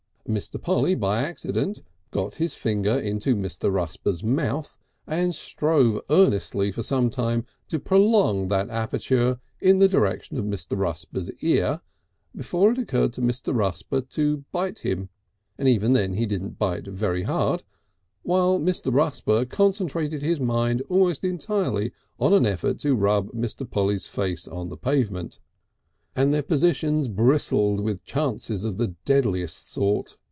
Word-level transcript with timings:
Mr. 0.29 0.61
Polly, 0.61 0.95
by 0.95 1.21
accident, 1.23 1.81
got 2.11 2.35
his 2.35 2.55
finger 2.55 2.91
into 2.97 3.35
Mr. 3.35 3.69
Rusper's 3.69 4.23
mouth, 4.23 4.77
and 5.05 5.35
strove 5.35 5.99
earnestly 6.09 6.71
for 6.71 6.81
some 6.83 7.09
time 7.09 7.43
to 7.67 7.77
prolong 7.79 8.47
that 8.47 8.69
aperture 8.69 9.41
in 9.59 9.79
the 9.79 9.89
direction 9.89 10.37
of 10.37 10.45
Mr. 10.45 10.77
Rusper's 10.77 11.29
ear 11.41 11.81
before 12.33 12.71
it 12.71 12.77
occurred 12.77 13.11
to 13.13 13.21
Mr. 13.21 13.53
Rusper 13.53 13.99
to 14.11 14.45
bite 14.53 14.79
him 14.79 15.09
(and 15.57 15.67
even 15.67 15.91
then 15.91 16.13
he 16.13 16.25
didn't 16.25 16.57
bite 16.57 16.85
very 16.87 17.23
hard), 17.23 17.63
while 18.23 18.57
Mr. 18.57 18.93
Rusper 18.93 19.43
concentrated 19.45 20.21
his 20.21 20.39
mind 20.39 20.81
almost 20.87 21.25
entirely 21.25 21.91
on 22.19 22.31
an 22.31 22.45
effort 22.45 22.79
to 22.81 22.95
rub 22.95 23.31
Mr. 23.33 23.69
Polly's 23.69 24.07
face 24.07 24.47
on 24.47 24.69
the 24.69 24.77
pavement. 24.77 25.39
(And 26.13 26.33
their 26.33 26.43
positions 26.43 27.07
bristled 27.07 27.79
with 27.79 28.03
chances 28.03 28.65
of 28.65 28.77
the 28.77 28.89
deadliest 29.05 29.69
sort!) 29.71 30.17